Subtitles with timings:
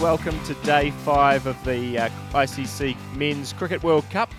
[0.00, 4.32] welcome to day five of the uh, ICC Men's Cricket World Cup.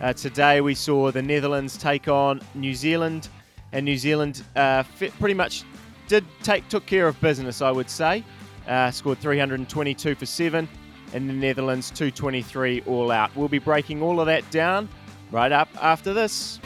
[0.00, 3.28] Uh, today we saw the Netherlands take on New Zealand,
[3.72, 4.84] and New Zealand uh,
[5.18, 5.64] pretty much
[6.06, 8.22] did take took care of business, I would say.
[8.68, 10.68] Uh, scored 322 for seven,
[11.12, 13.34] and the Netherlands 223 all out.
[13.34, 14.88] We'll be breaking all of that down
[15.32, 16.60] right up after this.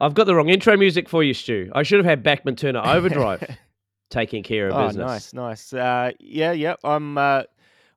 [0.00, 1.72] I've got the wrong intro music for you, Stu.
[1.74, 3.58] I should have had Bachman Turner Overdrive
[4.12, 5.32] taking care of oh, business.
[5.32, 5.72] nice, nice.
[5.72, 6.76] Uh, yeah, yeah.
[6.84, 7.42] I'm, uh,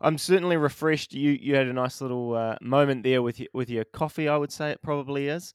[0.01, 1.13] I'm certainly refreshed.
[1.13, 4.27] You, you had a nice little uh, moment there with your, with your coffee.
[4.27, 5.53] I would say it probably is.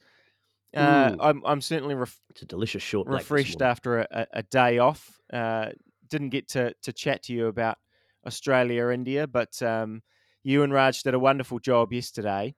[0.76, 5.18] Uh, I'm, I'm certainly ref- it's a delicious short refreshed after a, a, day off.
[5.32, 5.70] Uh,
[6.08, 7.76] didn't get to to chat to you about
[8.24, 10.00] Australia, or India, but um,
[10.44, 12.54] you and Raj did a wonderful job yesterday.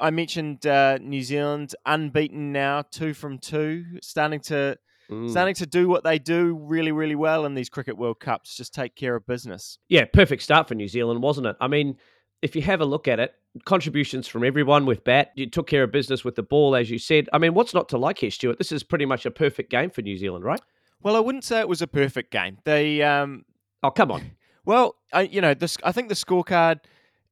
[0.00, 4.78] I mentioned uh, New Zealand unbeaten now, two from two, starting to
[5.10, 5.30] mm.
[5.30, 8.56] starting to do what they do really, really well in these cricket World Cups.
[8.56, 9.78] Just take care of business.
[9.88, 11.56] Yeah, perfect start for New Zealand, wasn't it?
[11.60, 11.96] I mean,
[12.42, 15.32] if you have a look at it, contributions from everyone with bat.
[15.34, 17.28] You took care of business with the ball, as you said.
[17.32, 18.58] I mean, what's not to like here, Stuart?
[18.58, 20.60] This is pretty much a perfect game for New Zealand, right?
[21.02, 22.58] Well, I wouldn't say it was a perfect game.
[22.64, 23.44] They, um,
[23.82, 24.32] oh come on.
[24.66, 25.76] Well, I, you know, this.
[25.84, 26.80] I think the scorecard,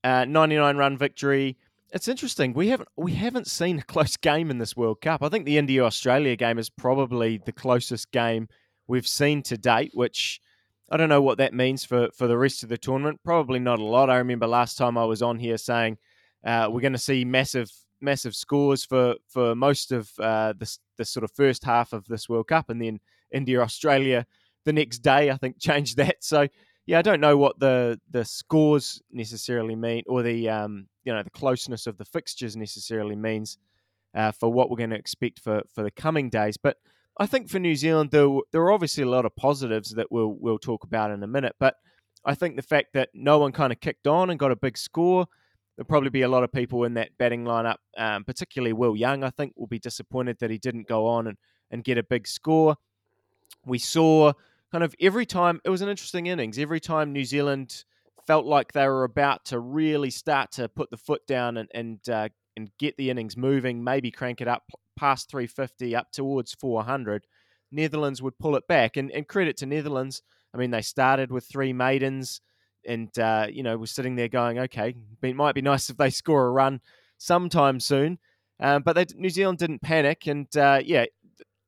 [0.05, 1.57] uh, ninety-nine run victory.
[1.93, 2.55] It's interesting.
[2.55, 5.23] We haven't we haven't seen a close game in this World Cup.
[5.23, 8.49] I think the India Australia game is probably the closest game
[8.87, 10.41] we've seen to date, which
[10.91, 13.21] I don't know what that means for for the rest of the tournament.
[13.23, 14.09] Probably not a lot.
[14.09, 15.99] I remember last time I was on here saying
[16.47, 21.05] uh, we're going to see massive massive scores for for most of uh, this the
[21.05, 24.25] sort of first half of this World Cup, and then India Australia
[24.65, 25.31] the next day.
[25.31, 26.25] I think changed that.
[26.25, 26.49] So
[26.87, 31.23] yeah, I don't know what the the scores necessarily mean, or the um, you know
[31.23, 33.59] the closeness of the fixtures necessarily means
[34.15, 36.57] uh, for what we're going to expect for for the coming days.
[36.57, 36.77] But
[37.19, 40.37] I think for New Zealand, there there are obviously a lot of positives that we'll
[40.39, 41.57] we'll talk about in a minute.
[41.59, 41.77] But
[42.25, 44.79] I think the fact that no one kind of kicked on and got a big
[44.79, 45.27] score,
[45.77, 49.25] there'll probably be a lot of people in that batting lineup, um, particularly Will Young.
[49.25, 51.39] I think will be disappointed that he didn't go on and
[51.71, 52.77] and get a big score.
[53.65, 54.33] We saw
[54.71, 56.59] kind of every time it was an interesting innings.
[56.59, 57.85] Every time New Zealand
[58.27, 62.09] felt like they were about to really start to put the foot down and and
[62.09, 64.65] uh, and get the innings moving, maybe crank it up
[64.97, 67.27] past 350 up towards 400,
[67.71, 68.97] Netherlands would pull it back.
[68.97, 70.23] And and credit to Netherlands.
[70.55, 72.41] I mean, they started with three maidens,
[72.87, 76.11] and uh, you know, we're sitting there going, okay, it might be nice if they
[76.11, 76.81] score a run
[77.19, 78.19] sometime soon.
[78.61, 81.07] Um, but they, New Zealand didn't panic, and uh, yeah,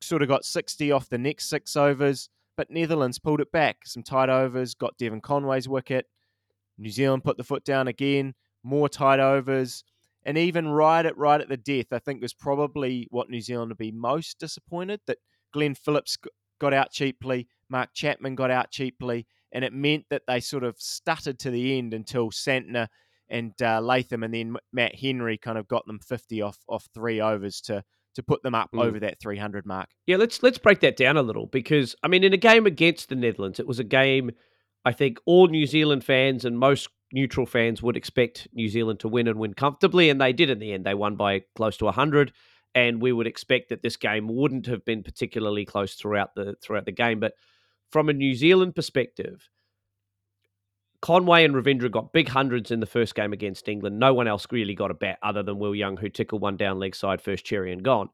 [0.01, 2.29] sort of got 60 off the next six overs.
[2.57, 3.79] But Netherlands pulled it back.
[3.85, 6.07] Some tight overs, got Devon Conway's wicket.
[6.79, 9.85] New Zealand put the foot down again, more tight overs.
[10.27, 13.71] And even right at right at the death, I think was probably what New Zealand
[13.71, 15.19] would be most disappointed that
[15.53, 16.17] Glenn Phillips
[16.59, 20.77] got out cheaply, Mark Chapman got out cheaply, and it meant that they sort of
[20.79, 22.89] stuttered to the end until Santner
[23.29, 27.21] and uh, Latham and then Matt Henry kind of got them 50 off off three
[27.21, 27.83] overs to
[28.15, 28.83] to put them up mm.
[28.83, 29.89] over that 300 mark.
[30.07, 33.09] Yeah, let's let's break that down a little because I mean in a game against
[33.09, 34.33] the Netherlands, it was a game
[34.85, 39.09] I think all New Zealand fans and most neutral fans would expect New Zealand to
[39.09, 40.85] win and win comfortably and they did in the end.
[40.85, 42.33] They won by close to 100
[42.75, 46.87] and we would expect that this game wouldn't have been particularly close throughout the throughout
[46.87, 47.35] the game, but
[47.91, 49.49] from a New Zealand perspective,
[51.01, 53.99] Conway and Ravindra got big hundreds in the first game against England.
[53.99, 56.79] No one else really got a bat other than Will Young, who tickled one down
[56.79, 58.09] leg side first cherry and gone.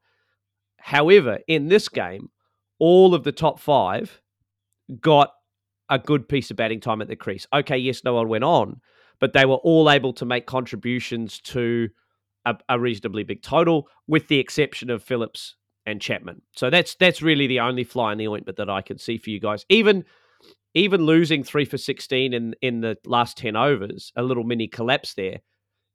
[0.79, 2.31] However, in this game,
[2.79, 4.21] all of the top five
[5.01, 5.33] got
[5.91, 7.47] a good piece of batting time at the crease.
[7.53, 8.81] Okay, yes, no one went on,
[9.19, 11.89] but they were all able to make contributions to
[12.47, 16.43] a, a reasonably big total, with the exception of Phillips and Chapman.
[16.53, 19.31] So that's that's really the only fly in the ointment that I can see for
[19.31, 19.67] you guys.
[19.69, 20.05] Even
[20.75, 25.15] even losing three for 16 in, in the last 10 overs, a little mini collapse
[25.15, 25.41] there,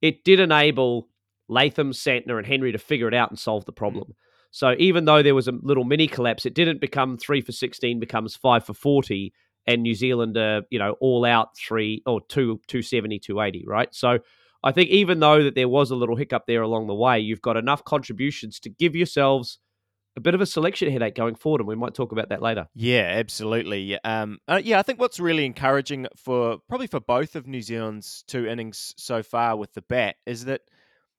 [0.02, 1.08] it did enable
[1.48, 3.78] Latham, Santner, and Henry to figure it out and solve the mm.
[3.78, 4.16] problem.
[4.52, 8.00] So even though there was a little mini collapse, it didn't become three for 16,
[8.00, 9.34] becomes five for 40,
[9.68, 13.94] and New Zealand are, you know, all out three or two, 270, 280, right?
[13.94, 14.20] So
[14.64, 17.42] I think even though that there was a little hiccup there along the way, you've
[17.42, 19.60] got enough contributions to give yourselves
[20.18, 22.68] a bit of a selection headache going forward, and we might talk about that later.
[22.74, 24.00] Yeah, absolutely.
[24.04, 28.24] Um, uh, yeah, I think what's really encouraging for probably for both of New Zealand's
[28.28, 30.62] two innings so far with the bat is that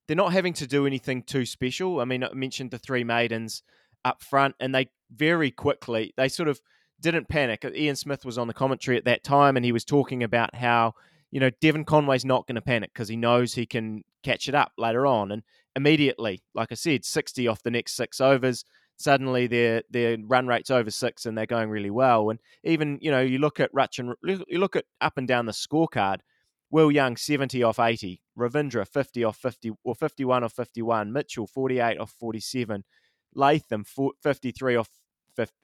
[0.09, 2.01] they're not having to do anything too special.
[2.01, 3.63] I mean, I mentioned the three maidens
[4.05, 6.61] up front, and they very quickly they sort of
[7.01, 7.65] didn't panic.
[7.65, 10.55] Uh, Ian Smith was on the commentary at that time, and he was talking about
[10.55, 10.95] how
[11.31, 14.55] you know Devon Conway's not going to panic because he knows he can catch it
[14.55, 15.43] up later on, and
[15.75, 18.65] immediately, like I said, sixty off the next six overs
[18.97, 22.31] suddenly their their run rate's over six and they're going really well.
[22.31, 25.53] And even you know you look at Rachin, you look at up and down the
[25.53, 26.19] scorecard.
[26.71, 31.13] Will Young seventy off eighty, Ravindra fifty off fifty or fifty one off fifty one,
[31.13, 32.85] Mitchell forty eight off forty seven,
[33.35, 33.85] Latham
[34.23, 34.89] fifty three off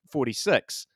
[0.08, 0.86] forty six.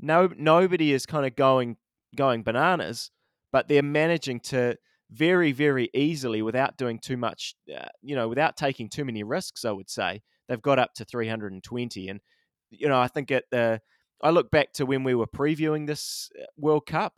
[0.00, 1.76] No, nobody is kind of going
[2.16, 3.10] going bananas,
[3.52, 4.76] but they're managing to
[5.10, 9.64] very very easily without doing too much, uh, you know, without taking too many risks.
[9.64, 12.08] I would say they've got up to 320.
[12.08, 12.20] And,
[12.70, 13.80] you know, I think at the,
[14.22, 17.14] I look back to when we were previewing this uh, World Cup,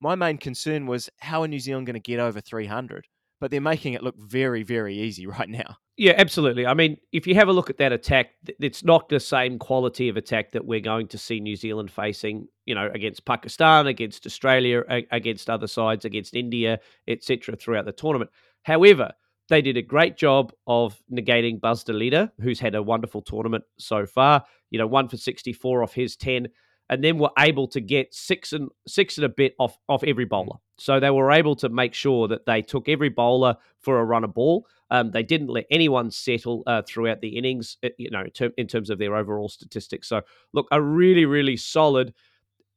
[0.00, 3.06] my main concern was how are New Zealand going to get over 300?
[3.40, 5.76] But they're making it look very, very easy right now.
[6.02, 6.66] Yeah, absolutely.
[6.66, 10.08] I mean, if you have a look at that attack, it's not the same quality
[10.08, 14.26] of attack that we're going to see New Zealand facing, you know, against Pakistan, against
[14.26, 14.82] Australia,
[15.12, 17.54] against other sides, against India, etc.
[17.54, 18.32] throughout the tournament.
[18.64, 19.12] However,
[19.48, 23.62] they did a great job of negating Bas de Leede, who's had a wonderful tournament
[23.78, 24.44] so far.
[24.70, 26.48] You know, one for 64 off his 10,
[26.90, 30.24] and then were able to get six and six and a bit off off every
[30.24, 30.56] bowler.
[30.78, 34.24] So they were able to make sure that they took every bowler for a run
[34.24, 34.66] of ball.
[34.92, 38.24] Um, they didn't let anyone settle uh, throughout the innings, uh, you know,
[38.58, 40.06] in terms of their overall statistics.
[40.06, 40.20] So
[40.52, 42.12] look, a really, really solid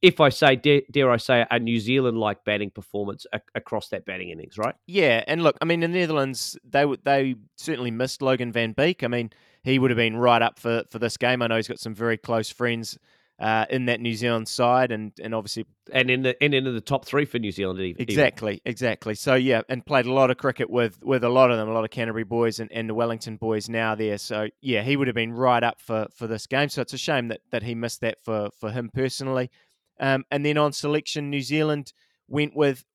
[0.01, 3.89] if I say, dare, dare I say, a New Zealand like batting performance a- across
[3.89, 4.75] that batting innings, right?
[4.85, 9.03] Yeah, and look, I mean, the Netherlands they they certainly missed Logan van Beek.
[9.03, 9.31] I mean,
[9.63, 11.41] he would have been right up for for this game.
[11.41, 12.99] I know he's got some very close friends.
[13.37, 16.79] Uh, in that New Zealand side, and and obviously, and in the and in the
[16.79, 18.01] top three for New Zealand, even.
[18.01, 19.13] exactly, exactly.
[19.13, 21.73] So yeah, and played a lot of cricket with with a lot of them, a
[21.73, 24.17] lot of Canterbury boys and, and the Wellington boys now there.
[24.17, 26.69] So yeah, he would have been right up for for this game.
[26.69, 29.51] So it's a shame that that he missed that for for him personally.
[29.99, 31.91] Um, and then on selection, New Zealand
[32.27, 32.85] went with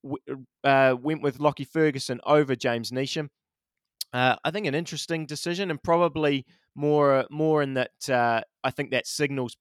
[0.63, 3.29] uh, went with Lockie Ferguson over James Neesham.
[4.13, 6.45] Uh, I think an interesting decision, and probably
[6.75, 9.55] more more in that uh, I think that signals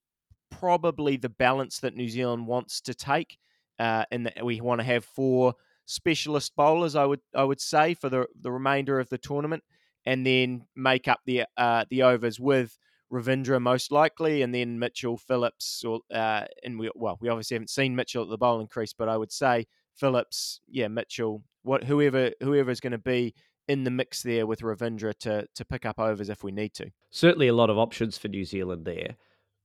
[0.51, 3.39] probably the balance that New Zealand wants to take,
[3.79, 5.55] uh, and that we want to have four
[5.87, 6.95] specialist bowlers.
[6.95, 9.63] I would I would say for the the remainder of the tournament,
[10.05, 12.77] and then make up the uh, the overs with
[13.13, 17.71] Ravindra most likely, and then Mitchell, Phillips, or uh, and we well, we obviously haven't
[17.71, 22.31] seen Mitchell at the bowling crease, but I would say Phillips, yeah, Mitchell, what whoever
[22.41, 23.35] whoever is going to be
[23.69, 26.91] in the mix there with Ravindra to to pick up overs if we need to.
[27.11, 29.17] Certainly, a lot of options for New Zealand there.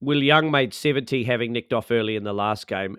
[0.02, 2.98] Will Young made seventy, having nicked off early in the last game.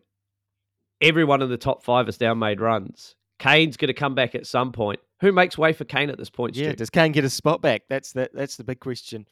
[1.00, 3.14] Everyone in the top five has now made runs.
[3.38, 5.00] Kane's going to come back at some point.
[5.20, 6.56] Who makes way for Kane at this point?
[6.56, 7.82] Yeah, does Kane get a spot back?
[7.88, 9.26] That's the that's the big question.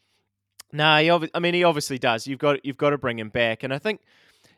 [0.72, 2.26] No, he obvi- I mean he obviously does.
[2.26, 4.00] You've got you've got to bring him back, and I think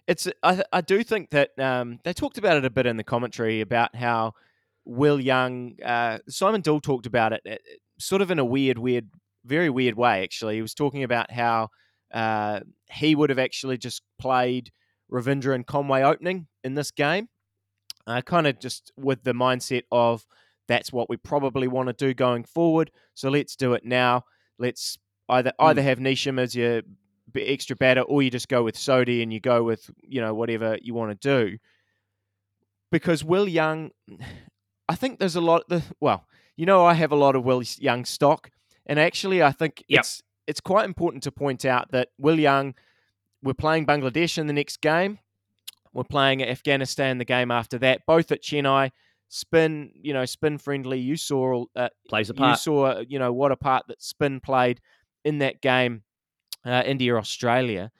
[0.06, 3.04] it's I, I do think that um, they talked about it a bit in the
[3.04, 4.34] commentary about how
[4.84, 7.60] Will Young, uh, Simon Doull talked about it, it,
[7.98, 9.10] sort of in a weird, weird,
[9.44, 10.22] very weird way.
[10.22, 11.70] Actually, he was talking about how
[12.12, 12.60] uh,
[12.90, 14.70] he would have actually just played
[15.10, 17.28] Ravindra and Conway opening in this game,
[18.06, 20.26] uh, kind of just with the mindset of
[20.68, 22.90] that's what we probably want to do going forward.
[23.14, 24.24] So let's do it now.
[24.58, 24.98] Let's
[25.28, 25.66] Either mm.
[25.66, 26.82] either have Neesham as your
[27.34, 30.78] extra batter, or you just go with Sodhi and you go with you know whatever
[30.80, 31.58] you want to do.
[32.92, 33.90] Because Will Young,
[34.88, 35.68] I think there's a lot.
[35.68, 38.50] The well, you know, I have a lot of Will Young stock,
[38.86, 40.00] and actually, I think yep.
[40.00, 42.74] it's it's quite important to point out that Will Young,
[43.42, 45.18] we're playing Bangladesh in the next game.
[45.92, 48.90] We're playing Afghanistan the game after that, both at Chennai.
[49.28, 51.00] Spin, you know, spin friendly.
[51.00, 52.50] You saw uh, plays a part.
[52.50, 54.80] You saw, you know, what a part that spin played
[55.24, 56.02] in that game,
[56.64, 57.90] uh, India Australia.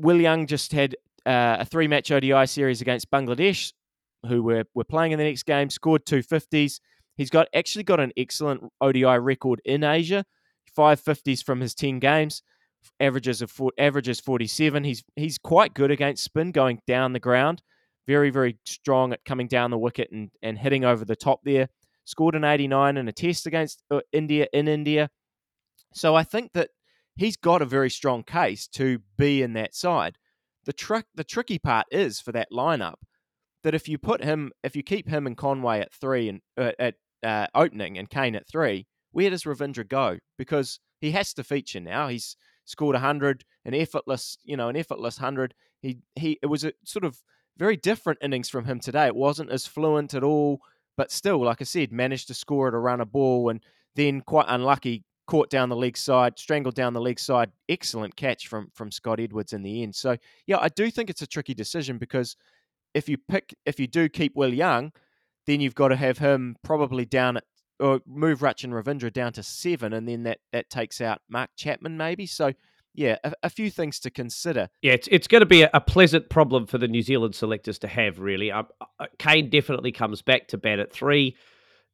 [0.00, 3.72] Will Young just had uh, a three match ODI series against Bangladesh,
[4.26, 6.80] who were, were playing in the next game, scored two fifties.
[7.16, 10.24] He's got actually got an excellent ODI record in Asia,
[10.74, 12.42] five fifties from his ten games,
[12.98, 14.84] averages of four, averages forty seven.
[14.84, 17.62] He's he's quite good against spin, going down the ground,
[18.06, 21.68] very very strong at coming down the wicket and and hitting over the top there.
[22.04, 25.10] Scored an eighty nine in a test against uh, India in India.
[25.92, 26.70] So I think that
[27.16, 30.16] he's got a very strong case to be in that side.
[30.64, 32.96] The trick, the tricky part is for that lineup
[33.62, 36.72] that if you put him, if you keep him and Conway at three and uh,
[36.78, 40.18] at uh, opening and Kane at three, where does Ravindra go?
[40.38, 42.08] Because he has to feature now.
[42.08, 45.54] He's scored hundred, an effortless, you know, an effortless hundred.
[45.80, 46.38] He he.
[46.42, 47.20] It was a sort of
[47.56, 49.06] very different innings from him today.
[49.06, 50.60] It wasn't as fluent at all,
[50.96, 53.62] but still, like I said, managed to score at a run a ball and
[53.96, 57.50] then quite unlucky caught down the leg side, strangled down the leg side.
[57.68, 59.94] Excellent catch from from Scott Edwards in the end.
[59.94, 62.36] So yeah, I do think it's a tricky decision because
[62.94, 64.92] if you pick if you do keep Will Young,
[65.46, 67.44] then you've got to have him probably down at
[67.80, 71.96] or move and Ravindra down to seven, and then that that takes out Mark Chapman
[71.96, 72.26] maybe.
[72.26, 72.52] So
[72.94, 74.68] yeah, a, a, few things to consider.
[74.82, 77.78] Yeah, it's it's going to be a, a, pleasant problem for the New Zealand selectors
[77.80, 78.18] to have.
[78.18, 78.64] Really, uh,
[78.98, 81.36] uh, Kane definitely comes back to bat at three.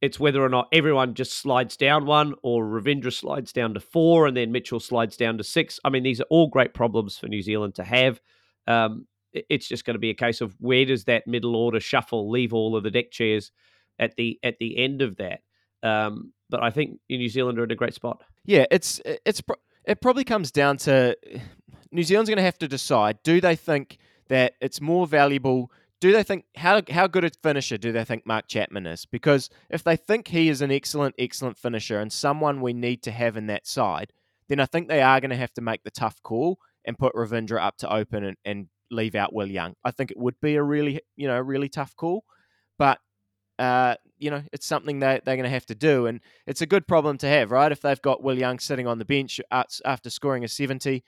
[0.03, 4.27] It's whether or not everyone just slides down one, or Ravindra slides down to four,
[4.27, 5.81] and then Mitchell slides down to six.
[5.85, 8.21] I mean, these are all great problems for New Zealand to have.
[8.67, 12.31] Um, it's just going to be a case of where does that middle order shuffle
[12.31, 13.53] leave all of the deck chairs
[13.99, 15.41] at the at the end of that.
[15.87, 18.23] Um, but I think New Zealand are in a great spot.
[18.45, 19.43] Yeah, it's it's
[19.85, 21.17] it probably comes down to
[21.93, 25.71] New Zealand's going to have to decide: do they think that it's more valuable?
[26.01, 29.07] Do they think how how good a finisher do they think Mark Chapman is?
[29.07, 33.11] Because if they think he is an excellent, excellent finisher and someone we need to
[33.11, 34.13] have in that side,
[34.49, 37.15] then I think they are going to have to make the tough call and put
[37.15, 39.75] Ravindra up to open and, and leave out Will Young.
[39.85, 42.25] I think it would be a really you know really tough call,
[42.79, 42.99] but
[43.59, 46.07] uh, you know, it's something that they're going to have to do.
[46.07, 47.73] And it's a good problem to have, right?
[47.73, 51.05] If they've got Will Young sitting on the bench after scoring a 70,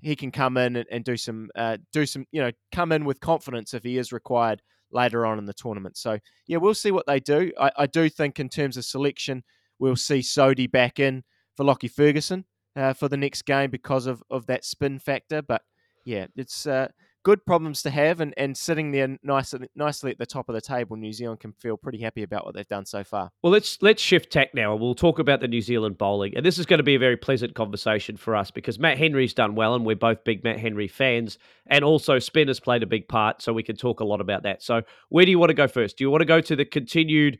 [0.00, 3.20] he can come in and, do some, uh, do some, you know, come in with
[3.20, 5.96] confidence if he is required later on in the tournament.
[5.96, 7.52] So, yeah, we'll see what they do.
[7.58, 9.44] I, I do think in terms of selection,
[9.78, 11.24] we'll see Sodhi back in
[11.56, 12.44] for Lockie Ferguson
[12.76, 15.42] uh, for the next game because of, of that spin factor.
[15.42, 15.62] But
[16.04, 16.88] yeah, it's uh,
[17.22, 20.60] good problems to have, and, and sitting there nice, nicely at the top of the
[20.60, 23.30] table, New Zealand can feel pretty happy about what they've done so far.
[23.42, 26.36] Well, let's let's shift tack now, and we'll talk about the New Zealand bowling.
[26.36, 29.34] And this is going to be a very pleasant conversation for us because Matt Henry's
[29.34, 32.86] done well, and we're both big Matt Henry fans, and also spin has played a
[32.86, 34.62] big part, so we can talk a lot about that.
[34.62, 35.98] So, where do you want to go first?
[35.98, 37.38] Do you want to go to the continued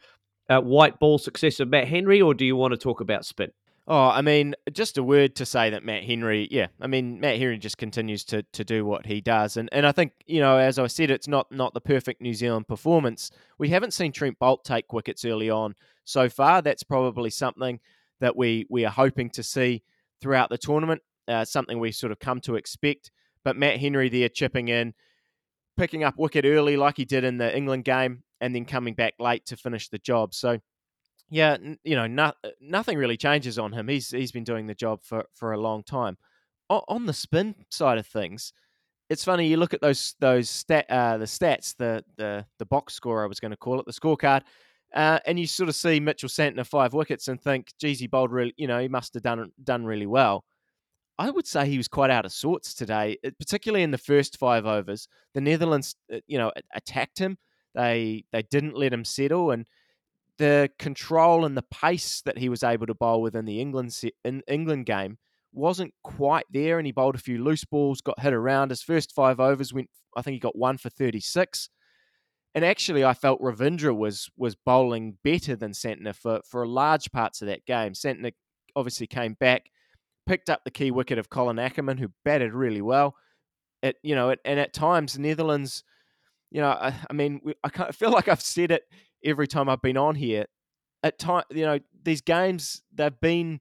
[0.48, 3.50] uh, white ball success of Matt Henry, or do you want to talk about spin?
[3.88, 7.38] Oh, I mean, just a word to say that Matt Henry, yeah, I mean, Matt
[7.38, 10.56] Henry just continues to to do what he does, and and I think you know,
[10.56, 13.32] as I said, it's not not the perfect New Zealand performance.
[13.58, 15.74] We haven't seen Trent Boult take wickets early on
[16.04, 16.62] so far.
[16.62, 17.80] That's probably something
[18.20, 19.82] that we we are hoping to see
[20.20, 21.02] throughout the tournament.
[21.26, 23.10] Uh, something we sort of come to expect.
[23.44, 24.94] But Matt Henry there chipping in,
[25.76, 29.14] picking up wicket early like he did in the England game, and then coming back
[29.18, 30.34] late to finish the job.
[30.34, 30.60] So
[31.32, 33.88] yeah, you know, no, uh, nothing really changes on him.
[33.88, 36.18] He's he's been doing the job for for a long time.
[36.68, 38.52] O- on the spin side of things,
[39.08, 39.48] it's funny.
[39.48, 43.28] You look at those those stat uh, the stats, the the the box score I
[43.28, 44.42] was going to call it, the scorecard,
[44.94, 48.30] uh, and you sort of see Mitchell Santner five wickets and think, geez, he bowled
[48.30, 50.44] really, you know, he must have done done really well.
[51.18, 54.38] I would say he was quite out of sorts today, uh, particularly in the first
[54.38, 55.08] five overs.
[55.34, 57.38] The Netherlands, uh, you know, attacked him.
[57.74, 59.66] They they didn't let him settle and
[60.42, 64.42] the control and the pace that he was able to bowl within the England in
[64.48, 65.16] England game
[65.52, 68.70] wasn't quite there, and he bowled a few loose balls, got hit around.
[68.70, 71.70] His first five overs went, I think he got one for thirty six.
[72.56, 77.40] And actually, I felt Ravindra was was bowling better than Santner for for large parts
[77.40, 77.92] of that game.
[77.92, 78.32] Santner
[78.74, 79.70] obviously came back,
[80.26, 83.14] picked up the key wicket of Colin Ackerman, who batted really well.
[83.80, 85.84] It you know, and at times Netherlands,
[86.50, 88.82] you know, I, I mean, I feel like I've said it
[89.24, 90.46] every time I've been on here.
[91.02, 93.60] At time, you know, these games they've been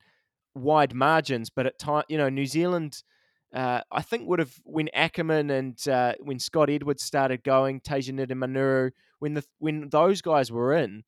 [0.54, 3.04] wide margins, but at time, you know, New Zealand.
[3.54, 8.14] Uh, I think would have when Ackerman and uh, when Scott Edwards started going, Teja
[8.14, 11.04] Nidamanuru, when the when those guys were in,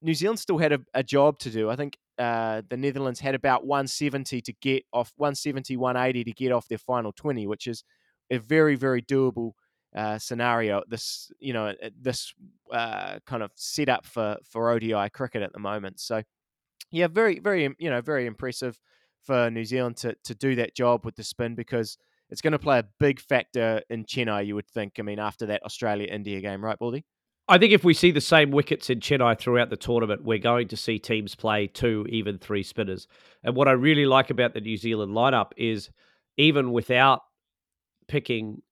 [0.00, 1.68] New Zealand still had a, a job to do.
[1.68, 6.52] I think uh, the Netherlands had about 170 to get off 170, 180 to get
[6.52, 7.84] off their final 20, which is
[8.30, 9.52] a very, very doable
[9.94, 10.82] uh, scenario.
[10.88, 12.32] This, you know, this
[12.72, 16.00] uh, kind of setup for for ODI cricket at the moment.
[16.00, 16.22] So,
[16.90, 18.78] yeah, very, very, you know, very impressive
[19.22, 21.96] for New Zealand to to do that job with the spin because
[22.30, 24.46] it's going to play a big factor in Chennai.
[24.46, 24.94] You would think.
[24.98, 27.04] I mean, after that Australia India game, right, Baldy?
[27.46, 30.68] I think if we see the same wickets in Chennai throughout the tournament, we're going
[30.68, 33.06] to see teams play two, even three spinners.
[33.42, 35.90] And what I really like about the New Zealand lineup is
[36.38, 37.20] even without
[38.08, 38.62] picking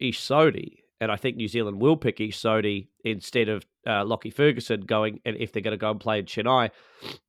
[0.00, 4.30] Ish Sodhi, and I think New Zealand will pick Ish Sodhi instead of uh, Lockie
[4.30, 6.70] Ferguson going, and if they're going to go and play in Chennai,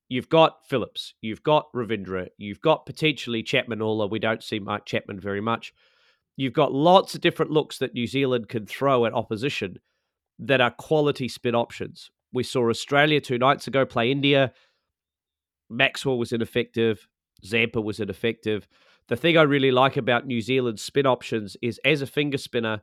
[0.10, 4.86] you've got Phillips, you've got Ravindra, you've got potentially Chapman, although we don't see Mark
[4.86, 5.74] Chapman very much.
[6.38, 9.80] You've got lots of different looks that New Zealand can throw at opposition
[10.38, 12.12] that are quality spin options.
[12.34, 14.52] We saw Australia two nights ago play India.
[15.70, 17.08] Maxwell was ineffective.
[17.46, 18.68] Zampa was ineffective.
[19.08, 22.82] The thing I really like about New Zealand's spin options is as a finger spinner,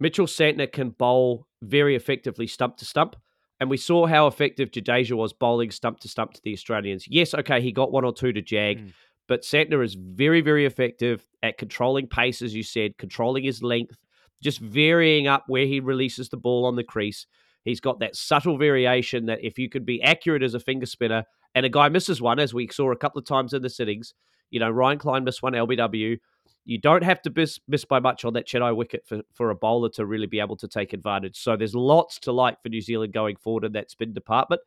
[0.00, 3.16] Mitchell Santner can bowl very effectively stump to stump.
[3.60, 7.04] And we saw how effective Jadeja was bowling stump to stump to the Australians.
[7.08, 8.92] Yes, okay, he got one or two to jag, mm.
[9.28, 13.98] but Santner is very, very effective at controlling pace, as you said, controlling his length,
[14.42, 17.26] just varying up where he releases the ball on the crease.
[17.64, 21.22] He's got that subtle variation that if you could be accurate as a finger spinner
[21.54, 24.12] and a guy misses one, as we saw a couple of times in the sittings,
[24.52, 26.18] you know, Ryan Klein missed one LBW.
[26.64, 29.54] You don't have to miss, miss by much on that Chennai wicket for, for a
[29.56, 31.36] bowler to really be able to take advantage.
[31.36, 34.60] So there's lots to like for New Zealand going forward in that spin department.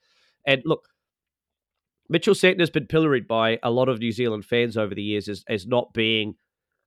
[0.46, 0.90] And look,
[2.10, 5.44] Mitchell Santner's been pilloried by a lot of New Zealand fans over the years as,
[5.48, 6.36] as not being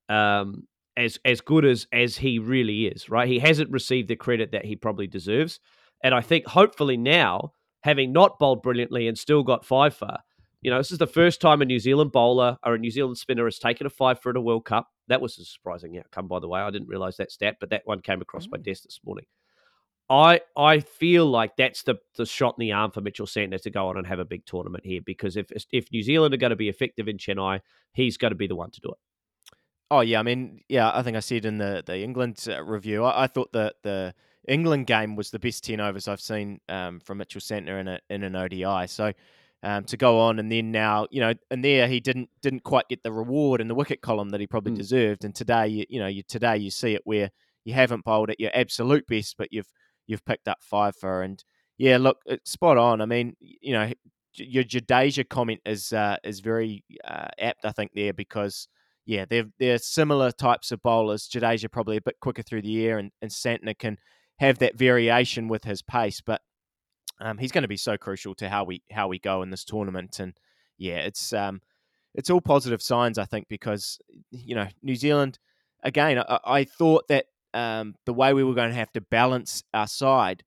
[0.09, 3.09] um, as as good as as he really is.
[3.09, 5.61] Right, he hasn't received the credit that he probably deserves,
[6.03, 7.53] and I think hopefully now,
[7.83, 10.19] having not bowled brilliantly and still got five for,
[10.61, 13.19] you know, this is the first time a New Zealand bowler or a New Zealand
[13.19, 14.89] spinner has taken a five for at a World Cup.
[15.07, 16.61] That was a surprising outcome, by the way.
[16.61, 18.53] I didn't realize that stat, but that one came across mm.
[18.53, 19.27] my desk this morning.
[20.11, 23.71] I I feel like that's the the shot in the arm for Mitchell Santner to
[23.71, 26.51] go on and have a big tournament here because if if New Zealand are going
[26.51, 27.61] to be effective in Chennai,
[27.93, 28.99] he's going to be the one to do it.
[29.91, 33.05] Oh yeah, I mean, yeah, I think I said in the the England uh, review,
[33.05, 34.15] I, I, thought that the
[34.47, 38.01] England game was the best ten overs I've seen um, from Mitchell Santner in a,
[38.11, 38.87] in an ODI.
[38.87, 39.13] So
[39.63, 42.89] um, to go on and then now, you know, and there he didn't didn't quite
[42.89, 44.77] get the reward in the wicket column that he probably mm.
[44.77, 45.25] deserved.
[45.25, 47.31] And today, you, you know, you today you see it where
[47.65, 49.73] you haven't bowled at your absolute best, but you've
[50.07, 51.23] you've picked up five for.
[51.23, 51.43] And
[51.77, 53.01] yeah, look, it's spot on.
[53.01, 53.93] I mean, you know,
[54.35, 58.69] your Jadeja comment is uh, is very uh, apt, I think, there because
[59.07, 61.29] yeah, they're they're similar types of bowlers.
[61.29, 63.99] Jadeja probably a bit quicker through the air, and and Santner can
[64.39, 66.41] have that variation with his pace, but
[67.21, 69.65] um, he's going to be so crucial to how we how we go in this
[69.65, 70.21] tournament.
[70.21, 70.35] And
[70.77, 71.61] yeah, it's um,
[72.15, 73.99] it's all positive signs, I think, because
[74.31, 75.39] you know New Zealand.
[75.83, 79.63] Again, I, I thought that um, the way we were going to have to balance
[79.73, 80.45] our side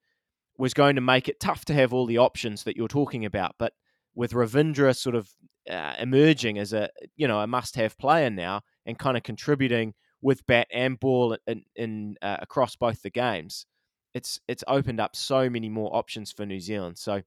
[0.58, 3.56] was going to make it tough to have all the options that you're talking about.
[3.58, 3.74] But
[4.14, 5.30] with Ravindra sort of
[5.70, 10.46] uh, emerging as a you know a must-have player now and kind of contributing with
[10.46, 13.66] bat and ball in, in uh, across both the games,
[14.14, 16.98] it's it's opened up so many more options for New Zealand.
[16.98, 17.22] So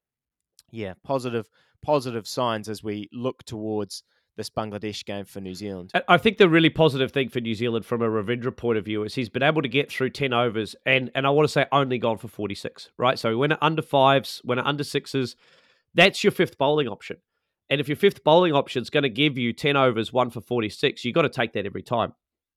[0.70, 1.48] yeah, positive
[1.82, 4.02] positive signs as we look towards
[4.36, 5.92] this Bangladesh game for New Zealand.
[6.08, 9.04] I think the really positive thing for New Zealand from a Ravindra point of view
[9.04, 11.66] is he's been able to get through 10 overs and, and I want to say
[11.70, 13.16] only gone for 46, right?
[13.18, 15.36] So when it's under fives, when under sixes,
[15.94, 17.18] that's your fifth bowling option.
[17.70, 20.40] And if your fifth bowling option is going to give you 10 overs, one for
[20.40, 22.12] 46, you've got to take that every time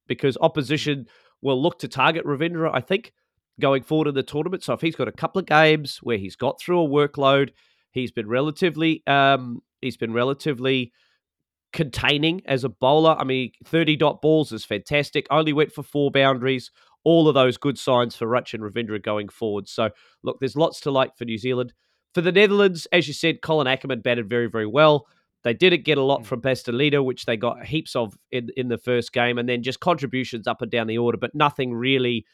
[0.08, 1.06] because opposition
[1.42, 3.14] will look to target Ravindra, I think,
[3.60, 4.64] going forward in the tournament.
[4.64, 7.50] So if he's got a couple of games where he's got through a workload,
[7.92, 10.92] he's been relatively, um, he's been relatively
[11.74, 13.16] containing as a bowler.
[13.18, 15.28] I mean, 30 dot balls is fantastic.
[15.30, 16.72] Only went for four boundaries.
[17.04, 19.68] All of those good signs for Rachin Ravindra going forward.
[19.68, 19.92] So,
[20.24, 21.74] look, there's lots to like for New Zealand.
[22.14, 25.06] For the Netherlands, as you said, Colin Ackerman batted very, very well.
[25.44, 26.26] They didn't get a lot mm.
[26.26, 26.42] from
[26.76, 30.48] Leader, which they got heaps of in, in the first game, and then just contributions
[30.48, 32.26] up and down the order, but nothing really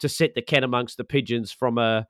[0.00, 2.06] to set the cat amongst the pigeons from a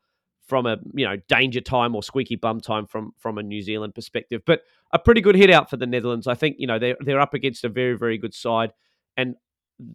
[0.47, 3.95] from a you know danger time or squeaky bum time from from a New Zealand
[3.95, 4.43] perspective.
[4.47, 6.27] But a pretty good hit out for the Netherlands.
[6.27, 8.73] I think you know they're they're up against a very very good side,
[9.17, 9.37] and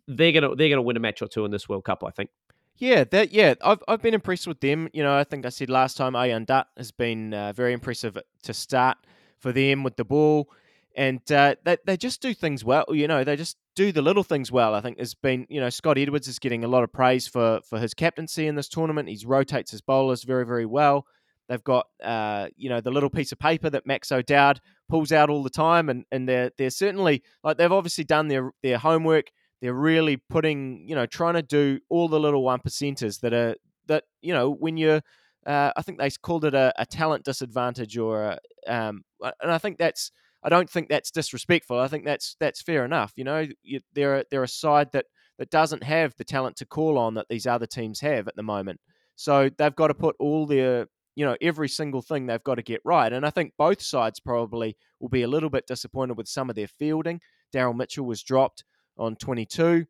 [0.08, 2.04] they're gonna they're gonna win a match or two in this World Cup.
[2.06, 2.30] I think.
[2.77, 4.89] Yeah, that yeah, I've I've been impressed with them.
[4.93, 8.17] You know, I think I said last time Aryan Dutt has been uh, very impressive
[8.43, 8.97] to start
[9.39, 10.49] for them with the ball
[10.95, 12.86] and uh, they they just do things well.
[12.89, 14.73] You know, they just do the little things well.
[14.73, 17.62] I think has been you know Scott Edwards is getting a lot of praise for
[17.67, 19.10] for his captaincy in this tournament.
[19.10, 21.06] He rotates his bowlers very very well.
[21.47, 25.30] They've got uh, you know the little piece of paper that Max O'Dowd pulls out
[25.30, 29.32] all the time, and and they're they're certainly like they've obviously done their their homework.
[29.62, 33.56] They're really putting you know trying to do all the little one percenters that are
[33.88, 35.01] that you know when you're
[35.45, 39.04] uh, I think they called it a, a talent disadvantage or a, um,
[39.41, 40.12] and I think that's
[40.43, 41.80] I don't think that's disrespectful.
[41.80, 43.13] I think that's that's fair enough.
[43.15, 45.06] You know, you, they're they're a side that
[45.38, 48.43] that doesn't have the talent to call on that these other teams have at the
[48.43, 48.80] moment.
[49.15, 52.63] So they've got to put all their you know every single thing they've got to
[52.63, 53.12] get right.
[53.12, 56.56] And I think both sides probably will be a little bit disappointed with some of
[56.56, 57.21] their fielding.
[57.54, 58.63] Daryl Mitchell was dropped
[58.97, 59.86] on 22.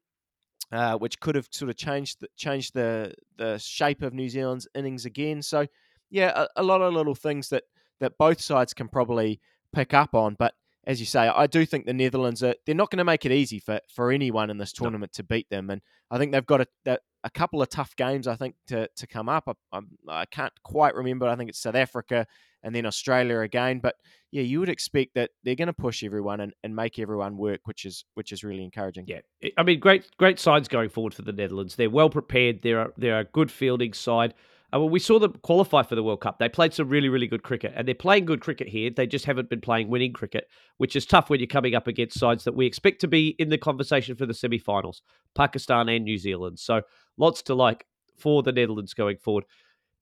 [0.72, 4.70] Uh, which could have sort of changed the, changed the the shape of New Zealand's
[4.74, 5.42] innings again.
[5.42, 5.68] So,
[6.10, 7.64] yeah, a, a lot of little things that
[8.00, 9.42] that both sides can probably
[9.74, 10.36] pick up on.
[10.38, 10.54] But
[10.86, 13.32] as you say, I do think the Netherlands are they're not going to make it
[13.32, 15.18] easy for, for anyone in this tournament no.
[15.18, 18.28] to beat them, and I think they've got a, a couple of tough games.
[18.28, 19.44] I think to, to come up.
[19.48, 19.82] I, I,
[20.22, 21.28] I can't quite remember.
[21.28, 22.26] I think it's South Africa
[22.64, 23.80] and then Australia again.
[23.80, 23.96] But
[24.32, 27.62] yeah, you would expect that they're going to push everyone and, and make everyone work,
[27.66, 29.06] which is which is really encouraging.
[29.08, 29.22] Yeah,
[29.58, 31.76] I mean, great great sides going forward for the Netherlands.
[31.76, 32.62] They're well prepared.
[32.62, 34.34] They're they're a good fielding side.
[34.74, 36.40] Uh, well, we saw them qualify for the World Cup.
[36.40, 38.90] They played some really, really good cricket, and they're playing good cricket here.
[38.90, 42.18] They just haven't been playing winning cricket, which is tough when you're coming up against
[42.18, 45.02] sides that we expect to be in the conversation for the semi-finals,
[45.36, 46.58] Pakistan and New Zealand.
[46.60, 46.84] So
[47.18, 47.86] lots to like
[48.18, 49.44] for the Netherlands going forward.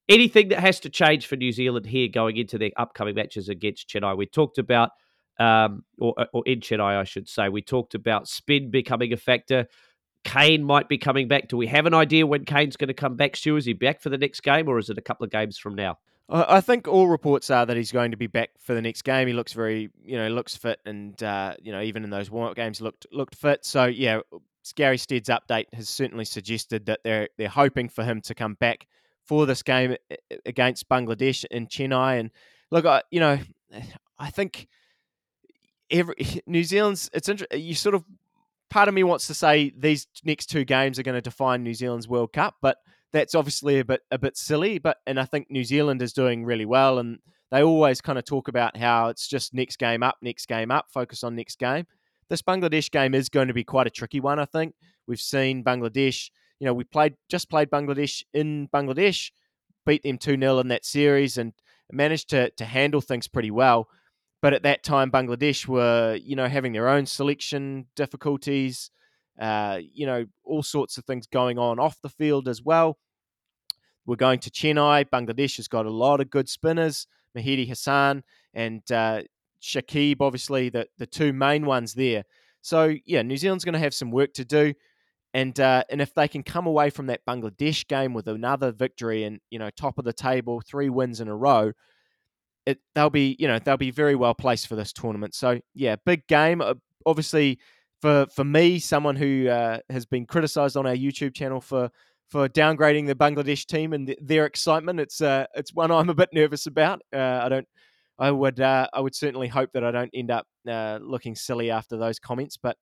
[0.07, 3.89] Anything that has to change for New Zealand here going into their upcoming matches against
[3.89, 4.17] Chennai?
[4.17, 4.91] We talked about,
[5.39, 9.67] um, or, or in Chennai, I should say, we talked about spin becoming a factor.
[10.23, 11.47] Kane might be coming back.
[11.47, 13.55] Do we have an idea when Kane's going to come back, Stu?
[13.55, 15.75] Is he back for the next game or is it a couple of games from
[15.75, 15.97] now?
[16.31, 19.27] I think all reports are that he's going to be back for the next game.
[19.27, 22.55] He looks very, you know, looks fit, and uh, you know, even in those warm-up
[22.55, 23.65] games, looked looked fit.
[23.65, 24.19] So yeah,
[24.75, 28.85] Gary Stead's update has certainly suggested that they're they're hoping for him to come back
[29.25, 29.95] for this game
[30.45, 32.19] against Bangladesh in Chennai.
[32.19, 32.29] And
[32.69, 33.39] look, I, you know,
[34.19, 34.67] I think
[35.89, 37.59] every New Zealand's it's interesting.
[37.59, 38.03] You sort of
[38.69, 41.73] part of me wants to say these next two games are going to define New
[41.73, 42.77] Zealand's World Cup, but
[43.11, 44.79] that's obviously a bit a bit silly.
[44.79, 47.19] But and I think New Zealand is doing really well, and
[47.51, 50.85] they always kind of talk about how it's just next game up, next game up,
[50.89, 51.85] focus on next game.
[52.29, 54.37] This Bangladesh game is going to be quite a tricky one.
[54.39, 54.75] I think
[55.07, 56.29] we've seen Bangladesh.
[56.59, 59.31] You know, we played just played Bangladesh in Bangladesh,
[59.85, 61.53] beat them two 0 in that series, and
[61.91, 63.87] managed to to handle things pretty well.
[64.41, 68.89] But at that time, Bangladesh were, you know, having their own selection difficulties,
[69.39, 72.97] uh, you know, all sorts of things going on off the field as well.
[74.05, 75.05] We're going to Chennai.
[75.05, 77.05] Bangladesh has got a lot of good spinners,
[77.37, 78.23] Mehidy Hasan
[78.53, 79.21] and uh,
[79.61, 82.23] Shakib, obviously, the, the two main ones there.
[82.61, 84.73] So, yeah, New Zealand's going to have some work to do.
[85.33, 89.23] And uh, and if they can come away from that Bangladesh game with another victory
[89.25, 91.73] and you know top of the table, three wins in a row,
[92.69, 95.33] it, they'll be you know they'll be very well placed for this tournament.
[95.35, 96.61] So yeah, big game.
[96.61, 97.59] Uh, obviously,
[98.01, 101.89] for for me, someone who uh, has been criticised on our YouTube channel for
[102.29, 106.13] for downgrading the Bangladesh team and th- their excitement, it's uh, it's one I'm a
[106.13, 107.01] bit nervous about.
[107.13, 107.67] Uh, I don't.
[108.19, 111.71] I would uh, I would certainly hope that I don't end up uh, looking silly
[111.71, 112.77] after those comments, but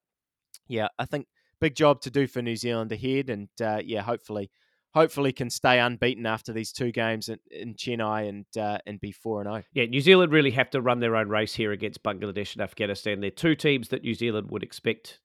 [0.68, 1.28] yeah, I think
[1.62, 3.48] big job to do for New Zealand ahead, and
[3.86, 4.52] yeah, hopefully
[4.98, 9.12] hopefully can stay unbeaten after these two games in, in Chennai and uh, and be
[9.12, 9.62] four and zero.
[9.64, 9.68] Oh.
[9.74, 13.22] Yeah, New Zealand really have to run their own race here against Bangladesh and Afghanistan.
[13.22, 15.20] They're two teams that New Zealand would expect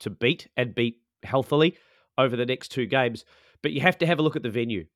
[0.00, 1.76] to beat and beat healthily
[2.16, 3.24] over the next two games.
[3.62, 4.86] But you have to have a look at the venue.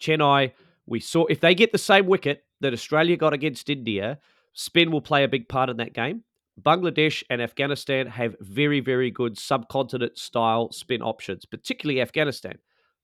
[0.00, 0.52] Chennai,
[0.86, 4.18] we saw if they get the same wicket that Australia got against India,
[4.52, 6.24] spin will play a big part in that game.
[6.60, 12.58] Bangladesh and Afghanistan have very, very good subcontinent style spin options, particularly Afghanistan.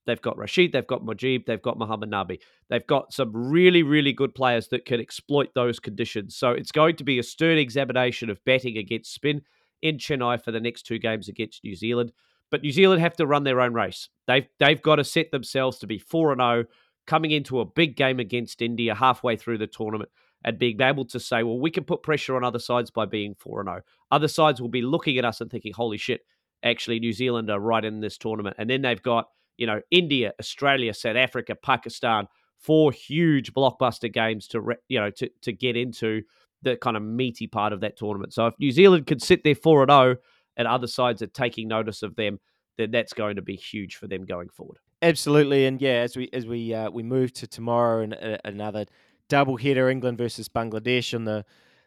[0.05, 2.39] They've got Rashid, they've got Mujib, they've got Muhammad Nabi.
[2.69, 6.35] They've got some really, really good players that can exploit those conditions.
[6.35, 9.41] So it's going to be a stern examination of batting against spin
[9.81, 12.11] in Chennai for the next two games against New Zealand.
[12.51, 14.09] But New Zealand have to run their own race.
[14.27, 16.65] They've they've got to set themselves to be four and zero, oh,
[17.07, 20.09] coming into a big game against India halfway through the tournament,
[20.43, 23.33] and being able to say, well, we can put pressure on other sides by being
[23.33, 23.81] four and zero.
[23.83, 24.15] Oh.
[24.15, 26.21] Other sides will be looking at us and thinking, holy shit,
[26.63, 30.33] actually New Zealand are right in this tournament, and then they've got you know, India,
[30.39, 36.21] Australia, South Africa, Pakistan, four huge blockbuster games to you know to to get into
[36.61, 38.33] the kind of meaty part of that tournament.
[38.33, 40.15] So if New Zealand could sit there four and zero, oh
[40.57, 42.39] and other sides are taking notice of them,
[42.77, 44.77] then that's going to be huge for them going forward.
[45.01, 48.85] Absolutely, and yeah, as we as we uh, we move to tomorrow and uh, another
[49.29, 51.45] double header, England versus Bangladesh on the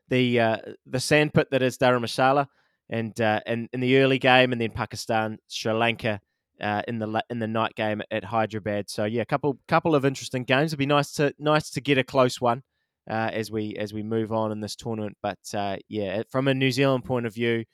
[0.09, 2.47] the uh, the sandpit that is Dharamshala,
[2.89, 6.21] and uh, and in the early game, and then Pakistan, Sri Lanka
[6.61, 8.91] uh, in the in the night game at Hyderabad.
[8.91, 10.71] So yeah, a couple couple of interesting games.
[10.71, 12.63] It'd be nice to nice to get a close one
[13.11, 15.17] uh, as we as we move on in this tournament.
[15.23, 17.65] But uh, yeah, from a New Zealand point of view,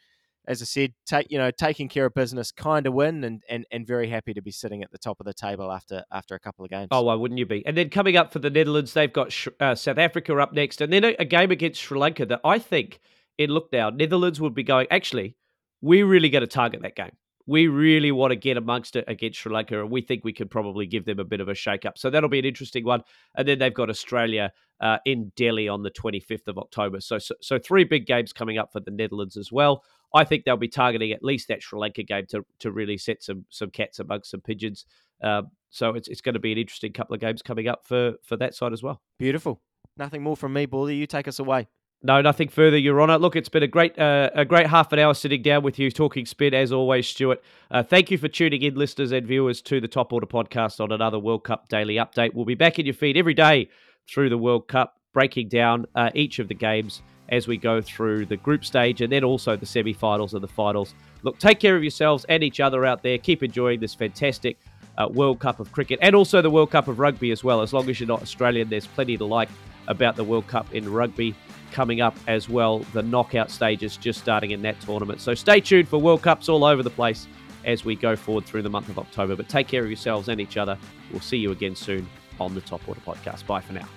[0.47, 3.67] as I said, take you know taking care of business, kind of win, and, and
[3.71, 6.41] and very happy to be sitting at the top of the table after after a
[6.41, 6.89] couple of games.
[6.91, 7.65] Oh, why wouldn't you be?
[7.67, 10.93] And then coming up for the Netherlands, they've got uh, South Africa up next, and
[10.93, 13.01] then a, a game against Sri Lanka that I think
[13.39, 14.87] in look Netherlands would be going.
[14.91, 15.37] Actually,
[15.81, 17.13] We're really going to target that game
[17.47, 20.51] we really want to get amongst it against Sri Lanka, and we think we could
[20.51, 21.99] probably give them a bit of a shake up.
[21.99, 23.03] So that'll be an interesting one.
[23.35, 27.01] And then they've got Australia uh, in Delhi on the 25th of October.
[27.01, 29.83] So, so, so three big games coming up for the Netherlands as well.
[30.15, 33.23] I think they'll be targeting at least that Sri Lanka game to to really set
[33.23, 34.87] some some cats amongst some pigeons.
[35.23, 38.15] Uh, so it's it's going to be an interesting couple of games coming up for
[38.23, 39.03] for that side as well.
[39.19, 39.61] Beautiful.
[39.97, 40.97] Nothing more from me, Baldy.
[40.97, 41.69] You take us away.
[42.07, 43.17] No, nothing further, Your Honour.
[43.17, 45.91] Look, it's been a great, uh, a great half an hour sitting down with you,
[45.91, 47.43] talking spin as always, Stuart.
[47.71, 50.93] Uh, thank you for tuning in, listeners and viewers, to the Top Order podcast on
[50.93, 52.35] another World Cup daily update.
[52.35, 53.71] We'll be back in your feed every day
[54.07, 58.27] through the World Cup, breaking down uh, each of the games as we go through
[58.27, 60.95] the group stage and then also the semi-finals and the finals.
[61.23, 63.17] Look, take care of yourselves and each other out there.
[63.17, 64.59] Keep enjoying this fantastic
[64.99, 67.63] uh, World Cup of cricket and also the World Cup of rugby as well.
[67.63, 69.49] As long as you're not Australian, there's plenty to like
[69.89, 71.35] about the World Cup in rugby
[71.75, 72.79] coming up as well.
[72.95, 75.21] The knockout stages just starting in that tournament.
[75.21, 77.27] So stay tuned for World Cups all over the place
[77.65, 79.35] as we go forward through the month of October.
[79.35, 80.79] But take care of yourselves and each other.
[81.11, 82.09] We'll see you again soon
[82.39, 83.45] on the Top Order Podcast.
[83.47, 83.89] Bye for now.